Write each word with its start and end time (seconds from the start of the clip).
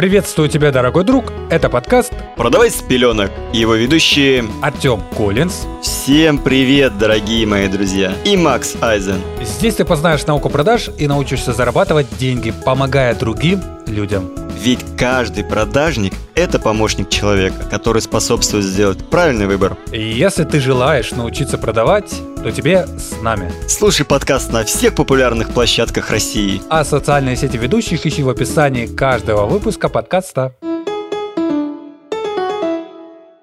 Приветствую 0.00 0.48
тебя, 0.48 0.72
дорогой 0.72 1.04
друг. 1.04 1.26
Это 1.50 1.68
подкаст 1.68 2.14
«Продавай 2.34 2.70
с 2.70 2.80
пеленок» 2.80 3.30
и 3.52 3.58
его 3.58 3.74
ведущие 3.74 4.46
Артем 4.62 5.02
Коллинз. 5.14 5.66
Всем 5.82 6.38
привет, 6.38 6.96
дорогие 6.96 7.46
мои 7.46 7.68
друзья. 7.68 8.14
И 8.24 8.34
Макс 8.34 8.76
Айзен. 8.80 9.20
Здесь 9.42 9.74
ты 9.74 9.84
познаешь 9.84 10.24
науку 10.24 10.48
продаж 10.48 10.88
и 10.96 11.06
научишься 11.06 11.52
зарабатывать 11.52 12.06
деньги, 12.18 12.50
помогая 12.64 13.14
другим 13.14 13.60
людям. 13.86 14.30
Ведь 14.58 14.80
каждый 14.96 15.44
продажник– 15.44 16.14
это 16.34 16.58
помощник 16.58 17.10
человека, 17.10 17.66
который 17.70 18.00
способствует 18.00 18.64
сделать 18.64 19.06
правильный 19.10 19.46
выбор. 19.46 19.76
И 19.92 20.00
если 20.00 20.44
ты 20.44 20.60
желаешь 20.60 21.10
научиться 21.10 21.58
продавать, 21.58 22.14
то 22.42 22.50
тебе 22.50 22.86
с 22.86 23.20
нами. 23.22 23.50
Слушай 23.68 24.06
подкаст 24.06 24.52
на 24.52 24.64
всех 24.64 24.94
популярных 24.94 25.50
площадках 25.52 26.10
России. 26.10 26.62
А 26.68 26.84
социальные 26.84 27.36
сети 27.36 27.56
ведущих 27.56 28.06
ищи 28.06 28.22
в 28.22 28.28
описании 28.28 28.86
каждого 28.86 29.46
выпуска 29.46 29.88
подкаста. 29.88 30.54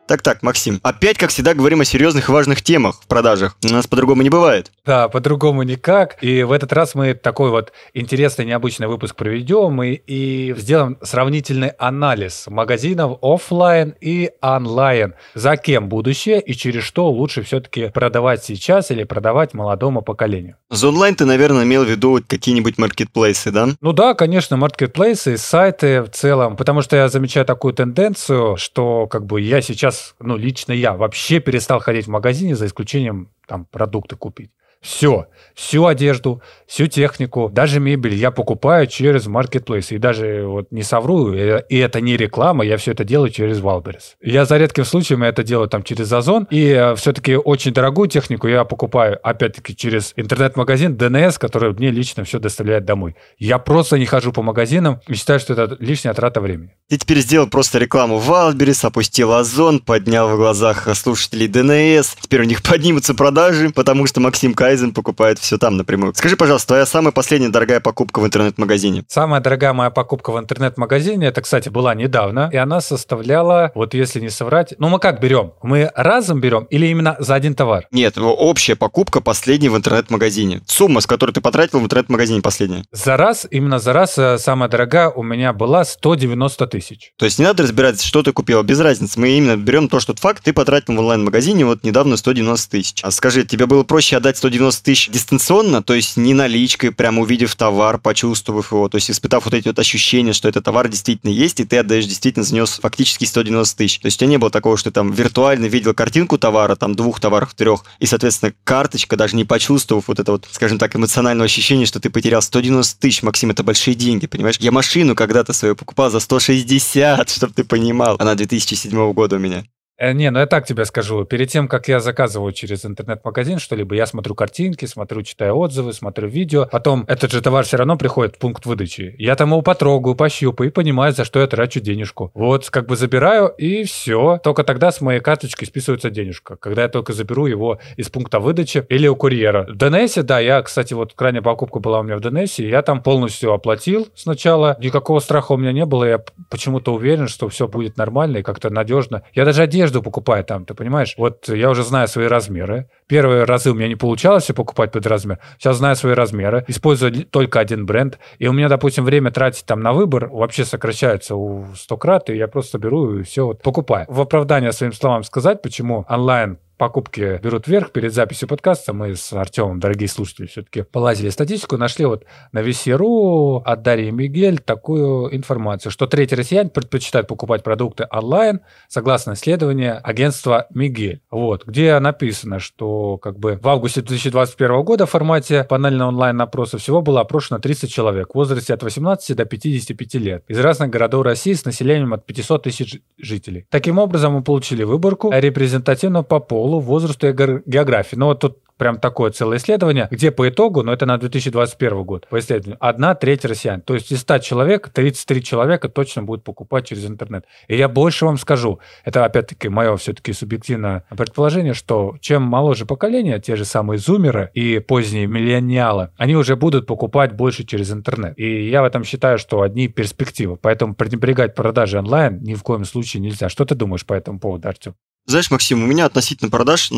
Так-так, 0.08 0.42
Максим, 0.42 0.80
опять, 0.84 1.18
как 1.18 1.32
всегда, 1.32 1.54
говорим 1.54 1.82
о 1.82 1.86
серьезных 1.86 2.30
и 2.30 2.32
важных 2.32 2.62
темах 2.62 3.02
в 3.02 3.08
продажах. 3.08 3.58
У 3.64 3.68
нас 3.68 3.88
по-другому 3.88 4.22
не 4.22 4.30
бывает. 4.30 4.72
Да, 4.86 5.10
по-другому 5.10 5.64
никак. 5.64 6.24
И 6.24 6.44
в 6.44 6.54
этот 6.54 6.72
раз 6.72 6.96
мы 6.96 7.14
такой 7.14 7.50
вот 7.50 7.74
интересный, 7.94 8.46
необычный 8.46 8.88
выпуск 8.88 9.18
проведем 9.18 9.84
и, 9.84 9.94
и 10.08 10.56
сделаем 10.58 10.98
сравнительный 11.02 11.70
анализ 11.78 12.46
магазинов 12.48 13.18
офлайн 13.22 13.96
и 14.00 14.32
онлайн. 14.42 15.16
За 15.36 15.58
кем 15.58 15.90
будущее 15.90 16.40
и 16.40 16.54
через 16.54 16.84
что 16.84 17.10
лучше 17.10 17.42
все-таки 17.42 17.90
продавать 17.90 18.46
сейчас 18.46 18.92
или 18.92 19.04
продавать 19.04 19.54
молодому 19.54 20.02
поколению. 20.02 20.56
За 20.70 20.88
онлайн 20.88 21.16
ты, 21.16 21.26
наверное, 21.26 21.64
имел 21.64 21.84
в 21.84 21.90
виду 21.90 22.22
какие-нибудь 22.26 22.78
маркетплейсы, 22.78 23.52
да? 23.52 23.68
Ну 23.82 23.92
да, 23.92 24.14
конечно, 24.14 24.56
маркетплейсы, 24.56 25.38
сайты 25.38 26.02
в 26.02 26.10
целом, 26.10 26.56
потому 26.56 26.82
что 26.82 26.96
я 26.96 27.10
замечаю 27.10 27.46
такую 27.46 27.74
тенденцию, 27.74 28.56
что 28.56 29.08
как 29.08 29.26
бы 29.26 29.42
я 29.42 29.62
сейчас 29.62 29.97
ну, 30.20 30.38
лично 30.38 30.72
я 30.74 30.94
вообще 30.94 31.40
перестал 31.40 31.80
ходить 31.80 32.06
в 32.06 32.10
магазине 32.10 32.56
за 32.56 32.66
исключением 32.66 33.32
там 33.48 33.66
продукты 33.66 34.16
купить. 34.16 34.52
Все, 34.82 35.28
всю 35.58 35.86
одежду, 35.88 36.42
всю 36.68 36.88
технику, 36.88 37.50
даже 37.52 37.80
мебель 37.80 38.14
я 38.14 38.30
покупаю 38.30 38.86
через 38.86 39.26
маркетплейс. 39.26 39.92
И 39.92 39.98
даже 39.98 40.44
вот 40.46 40.72
не 40.72 40.84
совру, 40.84 41.34
и 41.34 41.78
это 41.78 42.00
не 42.00 42.16
реклама, 42.16 42.64
я 42.64 42.78
все 42.78 42.92
это 42.92 43.04
делаю 43.04 43.32
через 43.32 43.60
Wildberries. 43.60 44.18
Я 44.22 44.46
за 44.46 44.58
редким 44.58 44.86
случаем 44.86 45.24
это 45.24 45.44
делаю 45.44 45.68
там 45.68 45.82
через 45.82 46.12
Озон. 46.14 46.48
И 46.52 46.68
э, 46.68 46.96
все-таки 46.96 47.36
очень 47.36 47.74
дорогую 47.74 48.08
технику 48.08 48.48
я 48.48 48.66
покупаю, 48.66 49.18
опять-таки, 49.24 49.76
через 49.76 50.14
интернет-магазин 50.16 50.96
DNS, 50.96 51.40
который 51.40 51.74
мне 51.74 51.90
лично 51.90 52.24
все 52.24 52.40
доставляет 52.40 52.86
домой. 52.86 53.16
Я 53.40 53.58
просто 53.58 53.98
не 53.98 54.06
хожу 54.06 54.32
по 54.32 54.44
магазинам 54.44 55.02
и 55.08 55.16
считаю, 55.16 55.40
что 55.40 55.54
это 55.54 55.76
лишняя 55.80 56.14
трата 56.14 56.40
времени. 56.40 56.76
Ты 56.88 56.98
теперь 56.98 57.20
сделал 57.20 57.48
просто 57.48 57.80
рекламу 57.80 58.20
Wildberries, 58.20 58.86
опустил 58.86 59.34
Озон, 59.34 59.80
поднял 59.80 60.30
в 60.30 60.38
глазах 60.38 60.88
слушателей 60.96 61.48
DNS. 61.48 62.18
Теперь 62.22 62.42
у 62.42 62.46
них 62.46 62.62
поднимутся 62.62 63.16
продажи, 63.16 63.72
потому 63.72 64.06
что 64.06 64.20
Максим 64.20 64.54
Кайзен 64.68 64.92
покупает 64.92 65.40
все 65.40 65.58
там 65.58 65.78
напрямую. 65.78 66.14
Скажи, 66.14 66.36
пожалуйста, 66.36 66.68
твоя 66.68 66.86
самая 66.86 67.14
последняя 67.14 67.48
дорогая 67.48 67.80
покупка 67.80 68.20
в 68.20 68.26
интернет-магазине? 68.26 69.06
Самая 69.08 69.40
дорогая 69.40 69.72
моя 69.72 69.92
покупка 69.92 70.34
в 70.34 70.40
интернет-магазине, 70.40 71.28
это, 71.28 71.42
кстати, 71.42 71.70
была 71.70 71.96
недавно, 71.96 72.50
и 72.52 72.58
она 72.58 72.82
составляла, 72.82 73.72
вот 73.76 73.94
если 73.94 74.20
не 74.20 74.30
соврать, 74.30 74.74
ну 74.78 74.90
мы 74.90 75.00
как 75.00 75.22
берем? 75.22 75.54
Мы 75.64 75.90
разом 75.96 76.42
берем 76.42 76.66
или 76.66 76.88
именно 76.88 77.16
за 77.20 77.36
один 77.36 77.56
товар? 77.56 77.88
Нет, 77.92 78.18
общая 78.18 78.76
покупка 78.76 79.22
последняя 79.22 79.70
в 79.70 79.78
интернет-магазине. 79.78 80.64
Сумма, 80.68 81.00
с 81.00 81.08
которой 81.08 81.32
ты 81.32 81.40
потратил 81.40 81.80
в 81.80 81.86
интернет-магазине 81.86 82.42
последняя. 82.42 82.84
За 82.92 83.16
раз, 83.16 83.48
именно 83.50 83.80
за 83.80 83.94
раз, 83.94 84.18
э, 84.18 84.38
самая 84.38 84.68
дорогая 84.68 85.10
у 85.10 85.24
меня 85.24 85.54
была 85.54 85.86
190 85.86 86.68
тысяч. 86.68 87.14
То 87.16 87.24
есть 87.24 87.40
не 87.40 87.46
надо 87.46 87.64
разбирать, 87.64 88.02
что 88.02 88.22
ты 88.22 88.34
купил, 88.34 88.62
без 88.64 88.82
разницы. 88.82 89.18
Мы 89.18 89.30
именно 89.30 89.56
берем 89.56 89.88
то, 89.88 90.02
что 90.02 90.14
факт, 90.14 90.44
ты 90.44 90.52
потратил 90.52 90.96
в 90.96 91.00
онлайн-магазине 91.00 91.64
вот 91.64 91.86
недавно 91.86 92.18
190 92.18 92.70
тысяч. 92.70 93.00
А 93.04 93.12
скажи, 93.12 93.46
тебе 93.46 93.66
было 93.66 93.84
проще 93.84 94.18
отдать 94.18 94.36
190 94.36 94.57
90 94.58 94.84
тысяч 94.84 95.10
дистанционно, 95.10 95.84
то 95.84 95.94
есть 95.94 96.18
не 96.18 96.34
наличкой, 96.34 96.92
прямо 96.92 97.22
увидев 97.22 97.56
товар, 97.56 98.00
почувствовав 98.00 98.72
его, 98.72 98.90
то 98.90 98.96
есть 98.96 99.12
испытав 99.12 99.46
вот 99.46 99.54
эти 99.54 99.68
вот 99.68 99.78
ощущения, 99.78 100.34
что 100.34 100.50
этот 100.50 100.66
товар 100.66 100.88
действительно 100.90 101.30
есть, 101.30 101.60
и 101.60 101.66
ты 101.66 101.78
отдаешь 101.78 102.06
действительно 102.06 102.44
за 102.44 102.56
него 102.56 102.66
фактически 102.66 103.26
190 103.26 103.78
тысяч. 103.78 104.00
То 104.00 104.08
есть 104.08 104.18
у 104.18 104.20
тебя 104.20 104.30
не 104.30 104.38
было 104.38 104.50
такого, 104.50 104.76
что 104.76 104.90
ты 104.90 104.96
там 104.96 105.12
виртуально 105.12 105.68
видел 105.68 105.94
картинку 105.94 106.40
товара, 106.40 106.76
там 106.76 106.96
двух 106.96 107.20
товаров, 107.20 107.54
трех, 107.54 107.84
и, 108.00 108.08
соответственно, 108.08 108.54
карточка, 108.64 109.16
даже 109.16 109.36
не 109.36 109.46
почувствовав 109.46 110.08
вот 110.08 110.20
это 110.20 110.32
вот, 110.32 110.48
скажем 110.52 110.80
так, 110.80 110.96
эмоциональное 110.96 111.46
ощущение, 111.46 111.86
что 111.86 112.00
ты 112.00 112.10
потерял 112.10 112.42
190 112.42 113.00
тысяч, 113.00 113.22
Максим, 113.22 113.52
это 113.52 113.64
большие 113.64 113.94
деньги, 113.94 114.26
понимаешь? 114.26 114.58
Я 114.60 114.72
машину 114.72 115.14
когда-то 115.16 115.54
свою 115.54 115.76
покупал 115.76 116.10
за 116.10 116.20
160, 116.20 117.30
чтобы 117.30 117.54
ты 117.54 117.64
понимал. 117.64 118.16
Она 118.20 118.34
2007 118.34 119.14
года 119.14 119.36
у 119.36 119.40
меня. 119.40 119.66
Э, 119.98 120.14
не, 120.14 120.30
ну 120.30 120.40
я 120.40 120.46
так 120.46 120.66
тебе 120.66 120.86
скажу. 120.86 121.26
Перед 121.26 121.50
тем, 121.50 121.68
как 121.68 121.88
я 121.88 122.00
заказываю 122.00 122.54
через 122.54 122.86
интернет-магазин 122.86 123.58
что-либо, 123.58 123.96
я 123.96 124.06
смотрю 124.06 124.36
картинки, 124.36 124.86
смотрю, 124.86 125.24
читаю 125.24 125.58
отзывы, 125.58 125.94
смотрю 125.94 126.28
видео. 126.28 126.68
Потом 126.72 127.04
этот 127.08 127.32
же 127.32 127.42
товар 127.42 127.66
все 127.66 127.78
равно 127.78 127.98
приходит 127.98 128.36
в 128.36 128.40
пункт 128.40 128.66
выдачи. 128.66 129.16
Я 129.18 129.36
там 129.36 129.50
его 129.50 129.62
потрогаю, 129.62 130.16
пощупаю 130.16 130.70
и 130.70 130.74
понимаю, 130.74 131.14
за 131.14 131.26
что 131.26 131.40
я 131.40 131.48
трачу 131.48 131.80
денежку. 131.80 132.32
Вот, 132.36 132.70
как 132.70 132.86
бы 132.86 132.96
забираю, 132.96 133.48
и 133.48 133.84
все. 133.86 134.40
Только 134.44 134.64
тогда 134.64 134.92
с 134.92 135.02
моей 135.02 135.20
карточки 135.20 135.66
списывается 135.66 136.12
денежка. 136.12 136.58
Когда 136.58 136.84
я 136.84 136.90
только 136.90 137.14
заберу 137.14 137.48
его 137.48 137.80
из 137.96 138.10
пункта 138.10 138.40
выдачи 138.40 138.86
или 138.90 139.08
у 139.08 139.16
курьера. 139.16 139.66
В 139.68 139.76
ДНС, 139.76 140.16
да, 140.16 140.40
я, 140.40 140.62
кстати, 140.62 140.94
вот 140.94 141.14
крайняя 141.14 141.42
покупка 141.42 141.80
была 141.80 142.02
у 142.02 142.04
меня 142.04 142.18
в 142.18 142.28
и 142.28 142.70
я 142.70 142.82
там 142.82 143.02
полностью 143.02 143.54
оплатил 143.54 144.08
сначала. 144.14 144.78
Никакого 144.80 145.20
страха 145.20 145.54
у 145.54 145.58
меня 145.58 145.72
не 145.72 145.86
было. 145.86 146.04
Я 146.04 146.24
почему-то 146.50 146.94
уверен, 146.94 147.28
что 147.28 147.48
все 147.50 147.68
будет 147.68 147.98
нормально 147.98 148.38
и 148.38 148.44
как-то 148.44 148.70
надежно. 148.70 149.24
Я 149.34 149.46
даже 149.46 149.64
одежду 149.64 149.87
одежду 149.88 150.04
покупаю 150.04 150.44
там, 150.44 150.66
ты 150.66 150.74
понимаешь? 150.74 151.16
Вот 151.18 151.48
я 151.50 151.70
уже 151.70 151.84
знаю 151.84 152.08
свои 152.08 152.28
размеры. 152.28 152.90
Первые 153.08 153.46
разы 153.46 153.72
у 153.72 153.74
меня 153.74 153.88
не 153.88 153.96
получалось 153.96 154.48
покупать 154.48 154.92
под 154.92 155.06
размер. 155.08 155.40
Сейчас 155.58 155.78
знаю 155.78 155.96
свои 155.96 156.14
размеры, 156.14 156.66
использую 156.68 157.26
только 157.26 157.60
один 157.60 157.86
бренд. 157.86 158.20
И 158.40 158.48
у 158.48 158.54
меня, 158.54 158.70
допустим, 158.70 159.06
время 159.06 159.32
тратить 159.32 159.66
там 159.66 159.80
на 159.80 159.94
выбор 159.94 160.28
вообще 160.28 160.66
сокращается 160.66 161.36
у 161.36 161.66
100 161.76 161.98
крат, 161.98 162.30
и 162.30 162.36
я 162.36 162.48
просто 162.48 162.78
беру 162.78 163.20
и 163.20 163.24
все 163.24 163.46
вот 163.46 163.62
покупаю. 163.62 164.06
В 164.10 164.20
оправдание 164.22 164.72
своим 164.72 164.94
словам 164.94 165.24
сказать, 165.24 165.62
почему 165.62 166.06
онлайн 166.10 166.58
покупки 166.78 167.40
берут 167.42 167.68
вверх 167.68 167.92
перед 167.92 168.14
записью 168.14 168.48
подкаста. 168.48 168.94
Мы 168.94 169.16
с 169.16 169.34
Артемом, 169.34 169.80
дорогие 169.80 170.08
слушатели, 170.08 170.46
все-таки 170.46 170.84
полазили 170.84 171.30
статистику, 171.30 171.78
нашли 171.78 172.06
вот 172.06 172.26
на 172.52 172.60
VC.ru 172.60 173.62
от 173.64 173.82
Дарьи 173.82 174.12
Мигель 174.12 174.60
такую 174.60 175.36
информацию, 175.36 175.92
что 175.92 176.08
третий 176.08 176.36
россиян 176.36 176.70
предпочитают 176.70 177.28
покупать 177.28 177.64
продукты 177.64 178.08
онлайн, 178.10 178.62
согласно 178.88 179.34
исследованию 179.34 180.00
агентства 180.04 180.68
Мигель. 180.70 181.22
Вот, 181.32 181.66
где 181.66 181.98
написано, 182.00 182.60
что 182.60 183.18
как 183.18 183.40
бы 183.40 183.60
в 183.62 183.68
августе 183.68 184.02
2021 184.02 184.84
года 184.84 185.06
в 185.06 185.10
формате 185.10 185.64
панельного 185.64 186.10
онлайн-опроса 186.10 186.78
всего 186.78 187.02
было 187.02 187.22
опрошено 187.22 187.60
30 187.60 187.92
человек 187.92 188.32
в 188.32 188.36
возрасте 188.36 188.74
от 188.74 188.84
18 188.84 189.36
до 189.36 189.46
55 189.46 190.14
лет 190.16 190.44
из 190.48 190.60
разных 190.60 190.90
городов 190.90 191.24
России 191.24 191.54
с 191.54 191.66
населением 191.66 192.14
от 192.14 192.26
500 192.26 192.64
тысяч 192.64 193.00
жителей. 193.18 193.66
Таким 193.70 193.98
образом, 193.98 194.34
мы 194.34 194.44
получили 194.44 194.84
выборку 194.84 195.32
репрезентативно 195.32 196.24
по 196.24 196.40
полу 196.40 196.67
полу, 196.68 196.82
возрасту 196.82 197.28
и 197.28 197.34
географии. 197.66 198.18
Но 198.18 198.28
вот 198.28 198.42
тут 198.42 198.58
прям 198.78 199.00
такое 199.00 199.32
целое 199.32 199.58
исследование, 199.58 200.08
где 200.12 200.32
по 200.32 200.48
итогу, 200.50 200.84
но 200.84 200.94
это 200.94 201.06
на 201.06 201.18
2021 201.18 202.04
год, 202.04 202.28
по 202.28 202.38
исследованию, 202.40 202.78
одна 202.80 203.16
треть 203.16 203.46
россиян. 203.46 203.82
То 203.82 203.96
есть 203.96 204.12
из 204.12 204.20
100 204.20 204.40
человек 204.40 204.90
33 204.90 205.44
человека 205.44 205.90
точно 205.90 206.24
будут 206.24 206.44
покупать 206.44 206.86
через 206.88 207.06
интернет. 207.06 207.46
И 207.68 207.78
я 207.78 207.88
больше 207.88 208.26
вам 208.26 208.38
скажу, 208.38 208.80
это 209.06 209.26
опять-таки 209.26 209.70
мое 209.70 209.96
все-таки 209.96 210.34
субъективное 210.34 211.06
предположение, 211.10 211.74
что 211.74 212.18
чем 212.20 212.44
моложе 212.44 212.86
поколение, 212.86 213.40
те 213.40 213.56
же 213.56 213.66
самые 213.66 213.98
зумеры 213.98 214.52
и 214.54 214.80
поздние 214.80 215.26
миллениалы, 215.26 216.10
они 216.18 216.36
уже 216.36 216.56
будут 216.56 216.86
покупать 216.86 217.34
больше 217.34 217.64
через 217.64 217.92
интернет. 217.92 218.38
И 218.38 218.70
я 218.70 218.82
в 218.82 218.86
этом 218.86 219.06
считаю, 219.06 219.38
что 219.38 219.62
одни 219.62 219.88
перспективы. 219.88 220.58
Поэтому 220.58 220.94
пренебрегать 220.94 221.56
продажи 221.56 221.98
онлайн 221.98 222.44
ни 222.44 222.54
в 222.54 222.62
коем 222.62 222.86
случае 222.86 223.22
нельзя. 223.22 223.50
Что 223.50 223.66
ты 223.66 223.74
думаешь 223.74 224.06
по 224.06 224.14
этому 224.14 224.40
поводу, 224.40 224.68
Артем? 224.68 224.94
Знаешь, 225.30 225.52
Максим, 225.52 225.84
у 225.84 225.86
меня 225.86 226.06
относительно 226.06 226.50
продаж, 226.50 226.90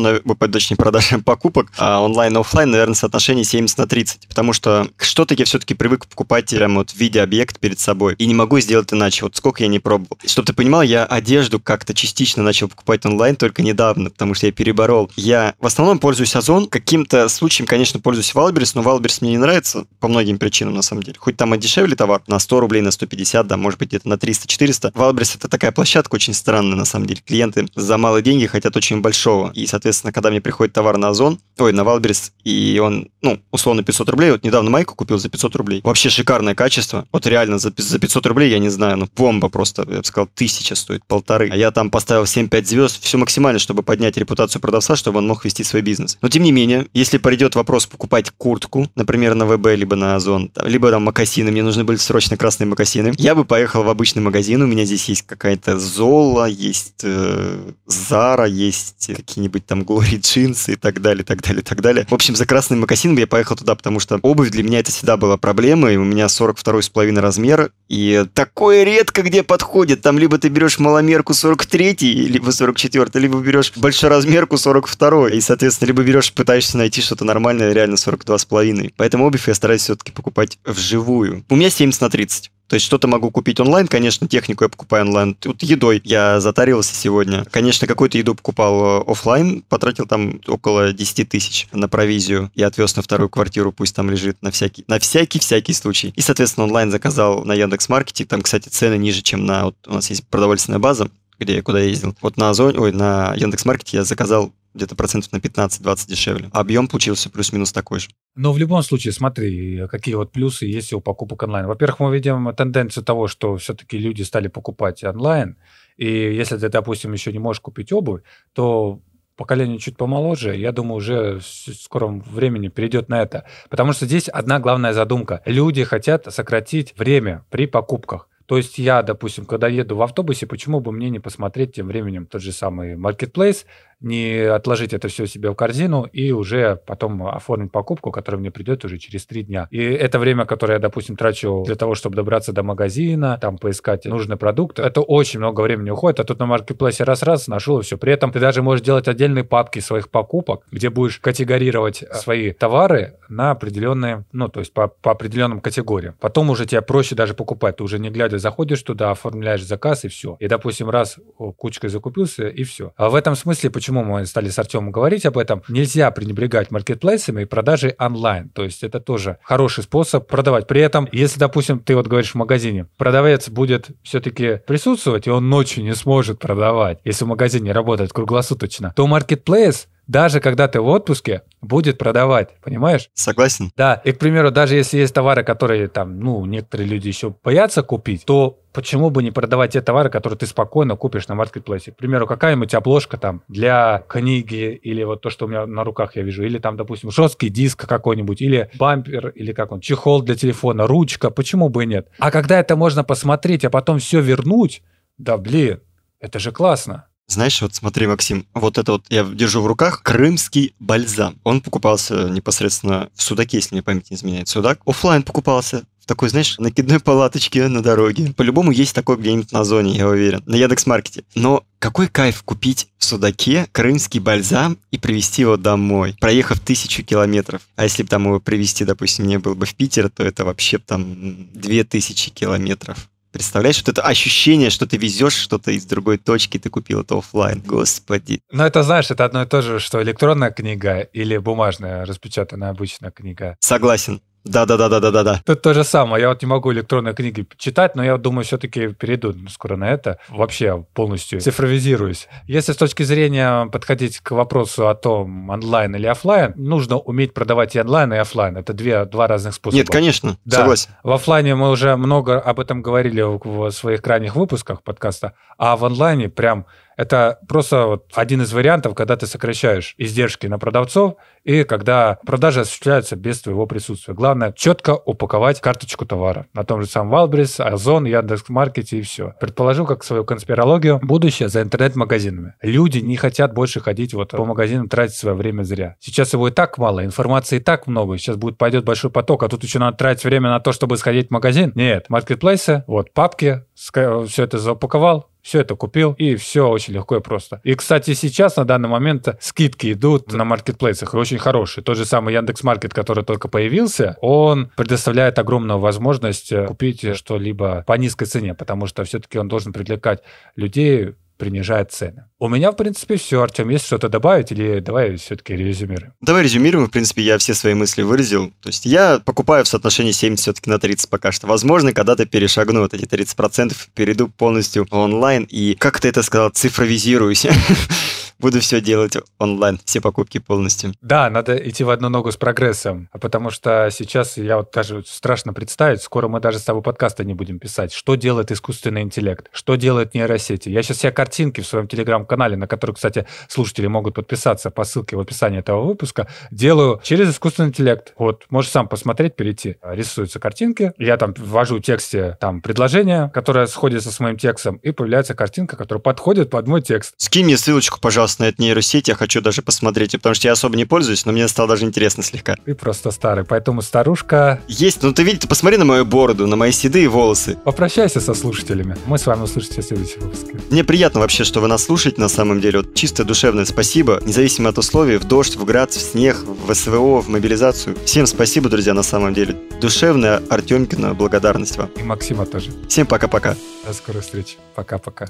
точнее 0.52 0.76
продаж 0.76 1.12
покупок 1.24 1.72
а 1.76 2.00
онлайн 2.00 2.36
и 2.36 2.38
офлайн, 2.38 2.70
наверное, 2.70 2.94
соотношение 2.94 3.44
70 3.44 3.76
на 3.76 3.88
30, 3.88 4.28
потому 4.28 4.52
что 4.52 4.88
что-то 4.98 5.34
я 5.34 5.44
все-таки 5.44 5.74
привык 5.74 6.06
покупать 6.06 6.48
прямо 6.50 6.76
вот 6.76 6.90
в 6.90 6.96
виде 6.96 7.20
объект 7.20 7.58
перед 7.58 7.80
собой, 7.80 8.14
и 8.14 8.26
не 8.26 8.34
могу 8.34 8.60
сделать 8.60 8.92
иначе, 8.92 9.24
вот 9.24 9.34
сколько 9.34 9.64
я 9.64 9.68
не 9.68 9.80
пробовал. 9.80 10.16
Чтобы 10.24 10.46
ты 10.46 10.52
понимал, 10.52 10.82
я 10.82 11.04
одежду 11.04 11.58
как-то 11.58 11.92
частично 11.92 12.44
начал 12.44 12.68
покупать 12.68 13.04
онлайн 13.04 13.34
только 13.34 13.62
недавно, 13.62 14.10
потому 14.10 14.34
что 14.34 14.46
я 14.46 14.52
переборол. 14.52 15.10
Я 15.16 15.54
в 15.58 15.66
основном 15.66 15.98
пользуюсь 15.98 16.36
Озон, 16.36 16.68
каким-то 16.68 17.28
случаем, 17.28 17.66
конечно, 17.66 17.98
пользуюсь 17.98 18.32
Wildberries, 18.32 18.76
но 18.76 18.82
Wildberries 18.82 19.22
мне 19.22 19.32
не 19.32 19.38
нравится 19.38 19.86
по 19.98 20.06
многим 20.06 20.38
причинам, 20.38 20.74
на 20.74 20.82
самом 20.82 21.02
деле. 21.02 21.16
Хоть 21.18 21.36
там 21.36 21.52
и 21.56 21.58
дешевле 21.58 21.96
товар, 21.96 22.22
на 22.28 22.38
100 22.38 22.60
рублей, 22.60 22.80
на 22.80 22.92
150, 22.92 23.48
да, 23.48 23.56
может 23.56 23.80
быть, 23.80 23.88
где-то 23.88 24.08
на 24.08 24.14
300-400. 24.14 24.92
Wildberries 24.94 25.34
это 25.34 25.48
такая 25.48 25.72
площадка 25.72 26.14
очень 26.14 26.32
странная, 26.32 26.76
на 26.76 26.84
самом 26.84 27.06
деле. 27.06 27.20
Клиенты 27.26 27.66
за 27.74 27.98
малые 27.98 28.19
малые 28.20 28.22
деньги 28.22 28.46
хотят 28.46 28.76
очень 28.76 29.00
большого. 29.00 29.50
И, 29.54 29.66
соответственно, 29.66 30.12
когда 30.12 30.30
мне 30.30 30.40
приходит 30.40 30.72
товар 30.74 30.98
на 30.98 31.08
Озон, 31.08 31.38
ой, 31.58 31.72
на 31.72 31.84
Wildberries, 31.84 32.32
и 32.44 32.80
он, 32.82 33.08
ну, 33.22 33.38
условно 33.50 33.82
500 33.82 34.08
рублей, 34.08 34.30
вот 34.30 34.44
недавно 34.44 34.70
майку 34.70 34.94
купил 34.94 35.18
за 35.18 35.28
500 35.28 35.56
рублей. 35.56 35.80
Вообще 35.84 36.10
шикарное 36.10 36.54
качество. 36.54 37.04
Вот 37.12 37.26
реально 37.26 37.58
за, 37.58 37.72
за 37.76 37.98
500 37.98 38.26
рублей, 38.26 38.50
я 38.50 38.58
не 38.58 38.70
знаю, 38.70 38.96
ну, 38.96 39.08
бомба 39.16 39.48
просто, 39.48 39.86
я 39.90 39.98
бы 39.98 40.04
сказал, 40.04 40.28
тысяча 40.34 40.74
стоит, 40.74 41.02
полторы. 41.06 41.48
А 41.52 41.56
я 41.56 41.70
там 41.70 41.90
поставил 41.90 42.24
7-5 42.24 42.64
звезд, 42.64 43.02
все 43.02 43.18
максимально, 43.18 43.58
чтобы 43.58 43.82
поднять 43.82 44.16
репутацию 44.16 44.60
продавца, 44.60 44.96
чтобы 44.96 45.18
он 45.18 45.26
мог 45.26 45.44
вести 45.44 45.64
свой 45.64 45.82
бизнес. 45.82 46.18
Но, 46.22 46.28
тем 46.28 46.42
не 46.42 46.52
менее, 46.52 46.86
если 46.94 47.18
придет 47.18 47.54
вопрос 47.54 47.86
покупать 47.86 48.30
куртку, 48.30 48.88
например, 48.94 49.34
на 49.34 49.46
ВБ, 49.46 49.66
либо 49.76 49.96
на 49.96 50.16
Озон, 50.16 50.50
либо 50.64 50.90
там 50.90 51.04
макасины, 51.04 51.50
мне 51.50 51.62
нужны 51.62 51.84
были 51.84 51.96
срочно 51.96 52.36
красные 52.36 52.66
макасины, 52.66 53.12
я 53.16 53.34
бы 53.34 53.44
поехал 53.44 53.82
в 53.82 53.88
обычный 53.88 54.22
магазин, 54.22 54.62
у 54.62 54.66
меня 54.66 54.84
здесь 54.84 55.08
есть 55.08 55.22
какая-то 55.22 55.78
Зола, 55.78 56.46
есть 56.46 57.02
э, 57.04 57.72
Зара, 58.10 58.44
есть 58.44 59.06
какие-нибудь 59.06 59.64
там 59.66 59.84
Глори 59.84 60.16
джинсы 60.16 60.72
и 60.72 60.76
так 60.76 61.00
далее, 61.00 61.22
так 61.24 61.42
далее, 61.42 61.62
так 61.62 61.80
далее. 61.80 62.08
В 62.10 62.14
общем, 62.14 62.34
за 62.34 62.44
красным 62.44 62.80
макасином 62.80 63.16
я 63.18 63.28
поехал 63.28 63.54
туда, 63.54 63.76
потому 63.76 64.00
что 64.00 64.18
обувь 64.22 64.50
для 64.50 64.64
меня 64.64 64.80
это 64.80 64.90
всегда 64.90 65.16
была 65.16 65.36
проблема, 65.36 65.92
и 65.92 65.96
у 65.96 66.02
меня 66.02 66.28
42 66.28 66.82
с 66.82 66.88
половиной 66.88 67.22
размер, 67.22 67.70
и 67.88 68.24
такое 68.34 68.82
редко 68.82 69.22
где 69.22 69.44
подходит. 69.44 70.02
Там 70.02 70.18
либо 70.18 70.38
ты 70.38 70.48
берешь 70.48 70.80
маломерку 70.80 71.34
43, 71.34 72.26
либо 72.26 72.50
44, 72.50 73.10
либо 73.14 73.38
берешь 73.38 73.72
большеразмерку 73.76 74.58
42, 74.58 75.30
и, 75.30 75.40
соответственно, 75.40 75.86
либо 75.86 76.02
берешь, 76.02 76.32
пытаешься 76.32 76.78
найти 76.78 77.00
что-то 77.02 77.24
нормальное, 77.24 77.72
реально 77.72 77.96
42 77.96 78.38
с 78.38 78.44
половиной. 78.44 78.92
Поэтому 78.96 79.26
обувь 79.26 79.46
я 79.46 79.54
стараюсь 79.54 79.82
все-таки 79.82 80.10
покупать 80.10 80.58
вживую. 80.64 81.44
У 81.48 81.54
меня 81.54 81.70
70 81.70 82.00
на 82.00 82.10
30. 82.10 82.50
То 82.70 82.74
есть 82.74 82.86
что-то 82.86 83.08
могу 83.08 83.32
купить 83.32 83.58
онлайн, 83.58 83.88
конечно, 83.88 84.28
технику 84.28 84.62
я 84.62 84.68
покупаю 84.68 85.04
онлайн. 85.04 85.34
Тут 85.34 85.60
едой 85.64 86.00
я 86.04 86.38
затарился 86.38 86.94
сегодня. 86.94 87.44
Конечно, 87.50 87.88
какую-то 87.88 88.16
еду 88.16 88.36
покупал 88.36 89.00
э, 89.00 89.10
офлайн, 89.10 89.64
потратил 89.68 90.06
там 90.06 90.40
около 90.46 90.92
10 90.92 91.28
тысяч 91.28 91.66
на 91.72 91.88
провизию 91.88 92.52
и 92.54 92.62
отвез 92.62 92.94
на 92.94 93.02
вторую 93.02 93.28
квартиру, 93.28 93.72
пусть 93.72 93.96
там 93.96 94.08
лежит 94.08 94.40
на 94.40 94.52
всякий, 94.52 94.84
на 94.86 95.00
всякий-всякий 95.00 95.72
случай. 95.74 96.12
И, 96.14 96.20
соответственно, 96.20 96.66
онлайн 96.66 96.92
заказал 96.92 97.42
на 97.44 97.54
Яндекс.Маркете. 97.54 98.24
Там, 98.24 98.40
кстати, 98.40 98.68
цены 98.68 98.96
ниже, 98.98 99.22
чем 99.22 99.46
на... 99.46 99.64
Вот 99.64 99.76
у 99.88 99.94
нас 99.94 100.08
есть 100.08 100.24
продовольственная 100.28 100.78
база, 100.78 101.10
где 101.40 101.56
я 101.56 101.62
куда 101.62 101.80
ездил. 101.80 102.14
Вот 102.20 102.36
на 102.36 102.50
Озоне, 102.50 102.78
ой, 102.78 102.92
на 102.92 103.34
Яндекс.Маркете 103.34 103.96
я 103.96 104.04
заказал 104.04 104.52
где-то 104.74 104.94
процентов 104.94 105.32
на 105.32 105.38
15-20 105.38 106.08
дешевле. 106.08 106.48
Объем 106.52 106.88
получился 106.88 107.30
плюс-минус 107.30 107.72
такой 107.72 108.00
же. 108.00 108.08
Но 108.34 108.52
в 108.52 108.58
любом 108.58 108.82
случае, 108.82 109.12
смотри, 109.12 109.86
какие 109.88 110.14
вот 110.14 110.32
плюсы 110.32 110.66
есть 110.66 110.92
у 110.92 111.00
покупок 111.00 111.42
онлайн. 111.42 111.66
Во-первых, 111.66 112.00
мы 112.00 112.14
видим 112.14 112.54
тенденцию 112.54 113.04
того, 113.04 113.26
что 113.26 113.56
все-таки 113.56 113.98
люди 113.98 114.22
стали 114.22 114.48
покупать 114.48 115.02
онлайн. 115.04 115.56
И 115.96 116.06
если 116.06 116.56
ты, 116.56 116.68
допустим, 116.68 117.12
еще 117.12 117.32
не 117.32 117.38
можешь 117.38 117.60
купить 117.60 117.92
обувь, 117.92 118.22
то 118.52 119.00
поколение 119.36 119.78
чуть 119.78 119.96
помоложе, 119.96 120.54
я 120.56 120.70
думаю, 120.70 120.96
уже 120.96 121.38
в 121.38 121.42
скором 121.42 122.20
времени 122.20 122.68
перейдет 122.68 123.08
на 123.08 123.22
это. 123.22 123.46
Потому 123.70 123.92
что 123.92 124.06
здесь 124.06 124.28
одна 124.28 124.60
главная 124.60 124.92
задумка. 124.92 125.42
Люди 125.46 125.82
хотят 125.82 126.26
сократить 126.32 126.94
время 126.96 127.44
при 127.50 127.66
покупках. 127.66 128.28
То 128.50 128.56
есть 128.56 128.78
я, 128.78 129.02
допустим, 129.02 129.46
когда 129.46 129.68
еду 129.68 129.94
в 129.94 130.02
автобусе, 130.02 130.44
почему 130.46 130.80
бы 130.80 130.90
мне 130.90 131.08
не 131.08 131.20
посмотреть 131.20 131.76
тем 131.76 131.86
временем 131.86 132.26
тот 132.26 132.42
же 132.42 132.50
самый 132.50 132.96
marketplace, 132.96 133.64
не 134.00 134.40
отложить 134.40 134.92
это 134.92 135.08
все 135.08 135.26
себе 135.26 135.50
в 135.50 135.54
корзину 135.54 136.04
и 136.04 136.32
уже 136.32 136.80
потом 136.86 137.26
оформить 137.26 137.72
покупку, 137.72 138.10
которая 138.10 138.40
мне 138.40 138.50
придет 138.50 138.84
уже 138.84 138.98
через 138.98 139.26
три 139.26 139.42
дня. 139.42 139.68
И 139.70 139.78
это 139.78 140.18
время, 140.18 140.44
которое 140.44 140.74
я, 140.74 140.78
допустим, 140.78 141.16
трачу 141.16 141.64
для 141.66 141.74
того, 141.74 141.94
чтобы 141.94 142.16
добраться 142.16 142.52
до 142.52 142.62
магазина, 142.62 143.38
там 143.40 143.58
поискать 143.58 144.04
нужный 144.04 144.36
продукт, 144.36 144.78
это 144.78 145.00
очень 145.00 145.38
много 145.38 145.60
времени 145.60 145.90
уходит, 145.90 146.20
а 146.20 146.24
тут 146.24 146.38
на 146.38 146.46
маркетплейсе 146.46 147.04
раз-раз 147.04 147.48
нашел 147.48 147.80
и 147.80 147.82
все. 147.82 147.98
При 147.98 148.12
этом 148.12 148.32
ты 148.32 148.40
даже 148.40 148.62
можешь 148.62 148.84
делать 148.84 149.08
отдельные 149.08 149.44
папки 149.44 149.80
своих 149.80 150.08
покупок, 150.10 150.62
где 150.70 150.90
будешь 150.90 151.18
категорировать 151.18 152.04
свои 152.12 152.52
товары 152.52 153.16
на 153.28 153.50
определенные, 153.50 154.24
ну, 154.32 154.48
то 154.48 154.60
есть 154.60 154.72
по, 154.72 154.88
по 154.88 155.10
определенным 155.10 155.60
категориям. 155.60 156.14
Потом 156.20 156.50
уже 156.50 156.66
тебе 156.66 156.82
проще 156.82 157.14
даже 157.14 157.34
покупать. 157.34 157.76
Ты 157.76 157.84
уже 157.84 157.98
не 157.98 158.10
глядя 158.10 158.38
заходишь 158.38 158.82
туда, 158.82 159.10
оформляешь 159.10 159.64
заказ 159.64 160.04
и 160.04 160.08
все. 160.08 160.36
И, 160.40 160.48
допустим, 160.48 160.90
раз 160.90 161.18
кучкой 161.56 161.90
закупился 161.90 162.48
и 162.48 162.64
все. 162.64 162.92
А 162.96 163.10
в 163.10 163.14
этом 163.14 163.34
смысле, 163.34 163.70
почему 163.70 163.89
почему 163.90 164.04
мы 164.04 164.24
стали 164.24 164.48
с 164.48 164.58
Артемом 164.58 164.92
говорить 164.92 165.26
об 165.26 165.36
этом, 165.36 165.62
нельзя 165.68 166.12
пренебрегать 166.12 166.70
маркетплейсами 166.70 167.42
и 167.42 167.44
продажей 167.44 167.94
онлайн. 167.98 168.48
То 168.50 168.62
есть 168.62 168.84
это 168.84 169.00
тоже 169.00 169.38
хороший 169.42 169.82
способ 169.82 170.28
продавать. 170.28 170.68
При 170.68 170.80
этом, 170.80 171.08
если, 171.10 171.40
допустим, 171.40 171.80
ты 171.80 171.96
вот 171.96 172.06
говоришь 172.06 172.30
в 172.30 172.34
магазине, 172.36 172.86
продавец 172.96 173.48
будет 173.48 173.88
все-таки 174.04 174.60
присутствовать, 174.64 175.26
и 175.26 175.30
он 175.30 175.48
ночью 175.48 175.82
не 175.82 175.94
сможет 175.96 176.38
продавать, 176.38 177.00
если 177.04 177.24
в 177.24 177.28
магазине 177.28 177.72
работает 177.72 178.12
круглосуточно, 178.12 178.92
то 178.94 179.08
маркетплейс 179.08 179.88
даже 180.10 180.40
когда 180.40 180.66
ты 180.66 180.80
в 180.80 180.88
отпуске, 180.88 181.42
будет 181.60 181.96
продавать, 181.96 182.56
понимаешь? 182.64 183.10
Согласен. 183.14 183.70
Да, 183.76 183.94
и, 183.94 184.10
к 184.10 184.18
примеру, 184.18 184.50
даже 184.50 184.74
если 184.74 184.98
есть 184.98 185.14
товары, 185.14 185.44
которые 185.44 185.86
там, 185.86 186.18
ну, 186.18 186.44
некоторые 186.46 186.88
люди 186.88 187.06
еще 187.06 187.32
боятся 187.44 187.84
купить, 187.84 188.24
то 188.24 188.58
почему 188.72 189.10
бы 189.10 189.22
не 189.22 189.30
продавать 189.30 189.74
те 189.74 189.80
товары, 189.80 190.10
которые 190.10 190.36
ты 190.36 190.46
спокойно 190.46 190.96
купишь 190.96 191.28
на 191.28 191.36
маркетплейсе? 191.36 191.92
К 191.92 191.96
примеру, 191.96 192.26
какая-нибудь 192.26 192.74
обложка 192.74 193.18
там 193.18 193.42
для 193.46 194.02
книги, 194.08 194.80
или 194.82 195.04
вот 195.04 195.20
то, 195.20 195.30
что 195.30 195.46
у 195.46 195.48
меня 195.48 195.64
на 195.64 195.84
руках 195.84 196.16
я 196.16 196.22
вижу, 196.22 196.44
или 196.44 196.58
там, 196.58 196.76
допустим, 196.76 197.12
жесткий 197.12 197.48
диск 197.48 197.86
какой-нибудь, 197.86 198.42
или 198.42 198.68
бампер, 198.80 199.28
или 199.28 199.52
как 199.52 199.70
он, 199.70 199.80
чехол 199.80 200.22
для 200.22 200.34
телефона, 200.34 200.88
ручка, 200.88 201.30
почему 201.30 201.68
бы 201.68 201.84
и 201.84 201.86
нет? 201.86 202.08
А 202.18 202.32
когда 202.32 202.58
это 202.58 202.74
можно 202.74 203.04
посмотреть, 203.04 203.64
а 203.64 203.70
потом 203.70 204.00
все 204.00 204.20
вернуть, 204.20 204.82
да 205.18 205.36
блин, 205.36 205.80
это 206.18 206.40
же 206.40 206.50
классно. 206.50 207.06
Знаешь, 207.30 207.62
вот 207.62 207.74
смотри, 207.76 208.08
Максим, 208.08 208.44
вот 208.54 208.76
это 208.76 208.92
вот 208.92 209.04
я 209.08 209.22
держу 209.22 209.62
в 209.62 209.66
руках 209.66 210.02
крымский 210.02 210.74
бальзам. 210.80 211.38
Он 211.44 211.60
покупался 211.60 212.28
непосредственно 212.28 213.08
в 213.14 213.22
Судаке, 213.22 213.58
если 213.58 213.74
мне 213.74 213.84
память 213.84 214.10
не 214.10 214.16
изменяет. 214.16 214.48
Судак 214.48 214.80
офлайн 214.84 215.22
покупался 215.22 215.84
в 216.00 216.06
такой, 216.06 216.28
знаешь, 216.28 216.58
накидной 216.58 216.98
палаточке 216.98 217.68
на 217.68 217.84
дороге. 217.84 218.32
По-любому 218.36 218.72
есть 218.72 218.96
такой 218.96 219.16
где-нибудь 219.16 219.52
на 219.52 219.62
зоне, 219.62 219.96
я 219.96 220.08
уверен, 220.08 220.42
на 220.46 220.56
Яндекс.Маркете. 220.56 221.22
Но 221.36 221.62
какой 221.78 222.08
кайф 222.08 222.42
купить 222.42 222.88
в 222.98 223.04
Судаке 223.04 223.68
крымский 223.70 224.18
бальзам 224.18 224.76
и 224.90 224.98
привезти 224.98 225.42
его 225.42 225.56
домой, 225.56 226.16
проехав 226.20 226.58
тысячу 226.58 227.04
километров. 227.04 227.62
А 227.76 227.84
если 227.84 228.02
бы 228.02 228.08
там 228.08 228.24
его 228.24 228.40
привезти, 228.40 228.84
допустим, 228.84 229.26
мне 229.26 229.38
был 229.38 229.54
бы 229.54 229.66
в 229.66 229.74
Питер, 229.76 230.10
то 230.10 230.24
это 230.24 230.44
вообще 230.44 230.78
там 230.78 231.46
две 231.52 231.84
тысячи 231.84 232.30
километров. 232.30 233.09
Представляешь, 233.32 233.78
вот 233.78 233.88
это 233.88 234.02
ощущение, 234.02 234.70
что 234.70 234.86
ты 234.86 234.96
везешь 234.96 235.34
что-то 235.34 235.70
из 235.70 235.84
другой 235.84 236.18
точки, 236.18 236.58
ты 236.58 236.68
купил 236.68 237.02
это 237.02 237.18
офлайн. 237.18 237.62
Господи. 237.64 238.40
Ну, 238.50 238.64
это, 238.64 238.82
знаешь, 238.82 239.10
это 239.10 239.24
одно 239.24 239.42
и 239.42 239.46
то 239.46 239.62
же, 239.62 239.78
что 239.78 240.02
электронная 240.02 240.50
книга 240.50 241.00
или 241.00 241.36
бумажная, 241.36 242.04
распечатанная 242.04 242.70
обычная 242.70 243.10
книга. 243.10 243.56
Согласен. 243.60 244.20
Да, 244.44 244.64
да, 244.64 244.76
да, 244.76 244.88
да, 244.88 245.00
да, 245.00 245.10
да, 245.10 245.22
да. 245.22 245.40
Тут 245.44 245.62
то 245.62 245.74
же 245.74 245.84
самое. 245.84 246.22
Я 246.22 246.28
вот 246.30 246.40
не 246.42 246.48
могу 246.48 246.72
электронные 246.72 247.14
книги 247.14 247.46
читать, 247.58 247.94
но 247.94 248.02
я 248.02 248.16
думаю, 248.16 248.44
все-таки 248.44 248.88
перейду 248.88 249.34
скоро 249.48 249.76
на 249.76 249.90
это. 249.90 250.18
Вообще 250.28 250.84
полностью 250.94 251.40
цифровизируюсь. 251.40 252.28
Если 252.46 252.72
с 252.72 252.76
точки 252.76 253.02
зрения 253.02 253.66
подходить 253.66 254.20
к 254.20 254.30
вопросу 254.30 254.88
о 254.88 254.94
том, 254.94 255.50
онлайн 255.50 255.94
или 255.94 256.06
офлайн, 256.06 256.54
нужно 256.56 256.96
уметь 256.96 257.34
продавать 257.34 257.76
и 257.76 257.80
онлайн, 257.80 258.12
и 258.14 258.16
офлайн. 258.16 258.56
Это 258.56 258.72
две, 258.72 259.04
два 259.04 259.26
разных 259.26 259.54
способа. 259.54 259.78
Нет, 259.78 259.88
конечно, 259.88 260.38
да. 260.44 260.58
согласен. 260.58 260.90
В 261.02 261.12
офлайне 261.12 261.54
мы 261.54 261.70
уже 261.70 261.96
много 261.96 262.40
об 262.40 262.60
этом 262.60 262.82
говорили 262.82 263.22
в 263.22 263.70
своих 263.70 264.00
крайних 264.00 264.36
выпусках 264.36 264.82
подкаста, 264.82 265.34
а 265.58 265.76
в 265.76 265.84
онлайне 265.84 266.28
прям 266.28 266.66
это 267.00 267.38
просто 267.48 267.86
вот 267.86 268.10
один 268.14 268.42
из 268.42 268.52
вариантов, 268.52 268.94
когда 268.94 269.16
ты 269.16 269.26
сокращаешь 269.26 269.94
издержки 269.96 270.46
на 270.46 270.58
продавцов 270.58 271.14
и 271.44 271.64
когда 271.64 272.18
продажи 272.26 272.60
осуществляются 272.60 273.16
без 273.16 273.40
твоего 273.40 273.66
присутствия. 273.66 274.12
Главное 274.12 274.29
четко 274.54 274.96
упаковать 274.96 275.60
карточку 275.60 276.06
товара 276.06 276.46
на 276.54 276.64
том 276.64 276.82
же 276.82 276.88
самом 276.88 277.10
Валбрис, 277.10 277.60
Озон, 277.60 278.04
Яндекс.Маркете 278.04 278.98
и 278.98 279.02
все. 279.02 279.34
Предположу, 279.40 279.86
как 279.86 280.04
свою 280.04 280.24
конспирологию, 280.24 280.98
будущее 281.02 281.48
за 281.48 281.62
интернет-магазинами. 281.62 282.54
Люди 282.62 282.98
не 282.98 283.16
хотят 283.16 283.54
больше 283.54 283.80
ходить 283.80 284.14
вот 284.14 284.30
по 284.30 284.44
магазинам, 284.44 284.88
тратить 284.88 285.16
свое 285.16 285.36
время 285.36 285.62
зря. 285.62 285.96
Сейчас 286.00 286.32
его 286.32 286.48
и 286.48 286.50
так 286.50 286.78
мало, 286.78 287.04
информации 287.04 287.56
и 287.56 287.60
так 287.60 287.86
много, 287.86 288.18
сейчас 288.18 288.36
будет 288.36 288.58
пойдет 288.58 288.84
большой 288.84 289.10
поток, 289.10 289.42
а 289.42 289.48
тут 289.48 289.62
еще 289.64 289.78
надо 289.78 289.96
тратить 289.96 290.24
время 290.24 290.50
на 290.50 290.60
то, 290.60 290.72
чтобы 290.72 290.96
сходить 290.96 291.28
в 291.28 291.30
магазин. 291.30 291.72
Нет, 291.74 292.06
маркетплейсы, 292.08 292.84
вот 292.86 293.12
папки, 293.12 293.64
все 293.74 294.44
это 294.44 294.58
запаковал, 294.58 295.30
все 295.42 295.60
это 295.60 295.74
купил, 295.74 296.14
и 296.18 296.36
все 296.36 296.68
очень 296.68 296.94
легко 296.94 297.16
и 297.16 297.20
просто. 297.20 297.60
И, 297.64 297.74
кстати, 297.74 298.14
сейчас 298.14 298.56
на 298.56 298.64
данный 298.64 298.88
момент 298.88 299.28
скидки 299.40 299.92
идут 299.92 300.32
на 300.32 300.44
маркетплейсах, 300.44 301.14
и 301.14 301.16
очень 301.16 301.38
хорошие. 301.38 301.84
Тот 301.84 301.96
же 301.96 302.04
самый 302.04 302.34
Яндекс 302.34 302.62
Маркет, 302.62 302.94
который 302.94 303.24
только 303.24 303.48
появился, 303.48 304.16
он 304.20 304.70
предоставляет 304.76 305.38
огромную 305.38 305.78
возможность 305.78 306.52
купить 306.66 307.16
что-либо 307.16 307.84
по 307.86 307.94
низкой 307.94 308.26
цене, 308.26 308.54
потому 308.54 308.86
что 308.86 309.04
все-таки 309.04 309.38
он 309.38 309.48
должен 309.48 309.72
привлекать 309.72 310.22
людей 310.56 311.14
принижает 311.40 311.90
цены. 311.90 312.26
У 312.38 312.48
меня, 312.48 312.70
в 312.70 312.76
принципе, 312.76 313.16
все. 313.16 313.42
Артем, 313.42 313.70
есть 313.70 313.86
что-то 313.86 314.08
добавить 314.08 314.52
или 314.52 314.80
давай 314.80 315.16
все-таки 315.16 315.56
резюмируем? 315.56 316.12
Давай 316.20 316.44
резюмируем. 316.44 316.86
В 316.86 316.90
принципе, 316.90 317.22
я 317.22 317.38
все 317.38 317.54
свои 317.54 317.74
мысли 317.74 318.02
выразил. 318.02 318.52
То 318.60 318.68
есть 318.68 318.84
я 318.84 319.20
покупаю 319.24 319.64
в 319.64 319.68
соотношении 319.68 320.12
70 320.12 320.42
все-таки 320.42 320.70
на 320.70 320.78
30 320.78 321.08
пока 321.08 321.32
что. 321.32 321.46
Возможно, 321.46 321.92
когда-то 321.92 322.26
перешагну 322.26 322.80
вот 322.80 322.94
эти 322.94 323.04
30%, 323.04 323.74
перейду 323.94 324.28
полностью 324.28 324.86
онлайн 324.90 325.48
и, 325.50 325.74
как 325.74 325.98
ты 325.98 326.08
это 326.08 326.22
сказал, 326.22 326.50
цифровизируюсь. 326.50 327.46
буду 328.40 328.60
все 328.60 328.80
делать 328.80 329.16
онлайн, 329.38 329.78
все 329.84 330.00
покупки 330.00 330.38
полностью. 330.38 330.92
Да, 331.00 331.30
надо 331.30 331.56
идти 331.56 331.84
в 331.84 331.90
одну 331.90 332.08
ногу 332.08 332.32
с 332.32 332.36
прогрессом, 332.36 333.08
а 333.12 333.18
потому 333.18 333.50
что 333.50 333.88
сейчас 333.90 334.36
я 334.36 334.56
вот 334.58 334.70
даже 334.72 335.04
страшно 335.06 335.52
представить, 335.52 336.02
скоро 336.02 336.28
мы 336.28 336.40
даже 336.40 336.58
с 336.58 336.64
тобой 336.64 336.82
подкаста 336.82 337.24
не 337.24 337.34
будем 337.34 337.58
писать, 337.58 337.92
что 337.92 338.14
делает 338.14 338.50
искусственный 338.50 339.02
интеллект, 339.02 339.48
что 339.52 339.76
делает 339.76 340.14
нейросети. 340.14 340.68
Я 340.68 340.82
сейчас 340.82 340.98
все 340.98 341.12
картинки 341.12 341.60
в 341.60 341.66
своем 341.66 341.86
телеграм-канале, 341.86 342.56
на 342.56 342.66
который, 342.66 342.94
кстати, 342.94 343.26
слушатели 343.48 343.86
могут 343.86 344.14
подписаться 344.14 344.70
по 344.70 344.84
ссылке 344.84 345.16
в 345.16 345.20
описании 345.20 345.60
этого 345.60 345.84
выпуска, 345.84 346.28
делаю 346.50 347.00
через 347.02 347.30
искусственный 347.30 347.68
интеллект. 347.68 348.14
Вот, 348.16 348.46
можешь 348.50 348.70
сам 348.70 348.88
посмотреть, 348.88 349.36
перейти. 349.36 349.76
Рисуются 349.82 350.40
картинки, 350.40 350.92
я 350.98 351.16
там 351.16 351.34
ввожу 351.36 351.78
в 351.78 351.82
тексте 351.82 352.36
там 352.40 352.62
предложение, 352.62 353.30
которое 353.34 353.66
сходится 353.66 354.10
с 354.10 354.20
моим 354.20 354.36
текстом, 354.36 354.76
и 354.76 354.90
появляется 354.90 355.34
картинка, 355.34 355.76
которая 355.76 356.00
подходит 356.00 356.50
под 356.50 356.66
мой 356.66 356.82
текст. 356.82 357.14
Скинь 357.16 357.44
мне 357.44 357.56
ссылочку, 357.56 358.00
пожалуйста, 358.00 358.29
классная 358.30 358.54
нейросеть, 358.58 359.08
я 359.08 359.16
хочу 359.16 359.40
даже 359.40 359.60
посмотреть, 359.60 360.12
потому 360.12 360.34
что 360.36 360.46
я 360.46 360.52
особо 360.52 360.76
не 360.76 360.84
пользуюсь, 360.84 361.26
но 361.26 361.32
мне 361.32 361.48
стало 361.48 361.70
даже 361.70 361.84
интересно 361.84 362.22
слегка. 362.22 362.54
Ты 362.64 362.76
просто 362.76 363.10
старый, 363.10 363.44
поэтому 363.44 363.82
старушка... 363.82 364.60
Есть, 364.68 365.02
ну 365.02 365.12
ты 365.12 365.24
видишь, 365.24 365.40
ты 365.40 365.48
посмотри 365.48 365.78
на 365.78 365.84
мою 365.84 366.04
бороду, 366.04 366.46
на 366.46 366.54
мои 366.54 366.70
седые 366.70 367.08
волосы. 367.08 367.58
Попрощайся 367.64 368.20
со 368.20 368.34
слушателями. 368.34 368.96
Мы 369.06 369.18
с 369.18 369.26
вами 369.26 369.42
услышимся 369.42 369.82
в 369.82 369.84
следующем 369.84 370.20
выпуске. 370.20 370.60
Мне 370.70 370.84
приятно 370.84 371.18
вообще, 371.18 371.42
что 371.42 371.60
вы 371.60 371.66
нас 371.66 371.82
слушаете 371.82 372.20
на 372.20 372.28
самом 372.28 372.60
деле. 372.60 372.78
Вот 372.78 372.94
чисто 372.94 373.24
душевное 373.24 373.64
спасибо, 373.64 374.20
независимо 374.24 374.68
от 374.68 374.78
условий, 374.78 375.16
в 375.16 375.24
дождь, 375.24 375.56
в 375.56 375.64
град, 375.64 375.90
в 375.90 376.00
снег, 376.00 376.36
в 376.44 376.72
СВО, 376.72 377.22
в 377.22 377.28
мобилизацию. 377.28 377.96
Всем 378.04 378.26
спасибо, 378.26 378.68
друзья, 378.68 378.94
на 378.94 379.02
самом 379.02 379.34
деле. 379.34 379.56
Душевная 379.80 380.40
Артемкина 380.48 381.14
благодарность 381.14 381.76
вам. 381.76 381.90
И 381.96 382.04
Максима 382.04 382.46
тоже. 382.46 382.70
Всем 382.88 383.08
пока-пока. 383.08 383.56
До 383.84 383.92
скорой 383.92 384.22
встречи. 384.22 384.56
Пока-пока. 384.76 385.26